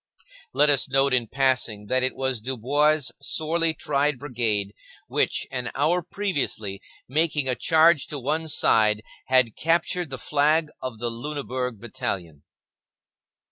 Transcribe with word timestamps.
Let 0.51 0.71
us 0.71 0.89
note 0.89 1.13
in 1.13 1.27
passing 1.27 1.85
that 1.85 2.01
it 2.01 2.15
was 2.15 2.41
Dubois's 2.41 3.11
sorely 3.21 3.75
tried 3.75 4.17
brigade 4.17 4.73
which, 5.07 5.45
an 5.51 5.69
hour 5.75 6.01
previously, 6.01 6.81
making 7.07 7.47
a 7.47 7.53
charge 7.53 8.07
to 8.07 8.17
one 8.17 8.47
side, 8.47 9.03
had 9.27 9.55
captured 9.55 10.09
the 10.09 10.17
flag 10.17 10.69
of 10.81 10.97
the 10.97 11.11
Lunenburg 11.11 11.79
battalion. 11.79 12.41